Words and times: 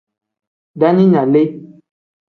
Daaninga 0.79 1.21
lee. 1.33 1.47